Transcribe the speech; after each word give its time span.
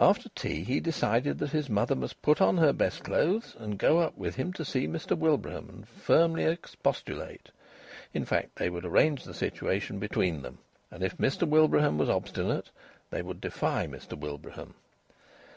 After 0.00 0.28
tea 0.30 0.64
he 0.64 0.80
decided 0.80 1.38
that 1.38 1.52
his 1.52 1.70
mother 1.70 1.94
must 1.94 2.22
put 2.22 2.40
on 2.40 2.56
her 2.56 2.72
best 2.72 3.04
clothes, 3.04 3.54
and 3.56 3.78
go 3.78 4.00
up 4.00 4.18
with 4.18 4.34
him 4.34 4.52
to 4.54 4.64
see 4.64 4.88
Mr 4.88 5.16
Wilbraham 5.16 5.68
and 5.68 5.88
firmly 5.88 6.42
expostulate 6.42 7.52
in 8.12 8.24
fact, 8.24 8.56
they 8.56 8.68
would 8.68 8.84
arrange 8.84 9.22
the 9.22 9.32
situation 9.32 10.00
between 10.00 10.42
them; 10.42 10.58
and 10.90 11.04
if 11.04 11.18
Mr 11.18 11.46
Wilbraham 11.48 11.98
was 11.98 12.08
obstinate 12.10 12.70
they 13.10 13.22
would 13.22 13.40
defy 13.40 13.86
Mr 13.86 14.18
Wilbraham. 14.18 14.74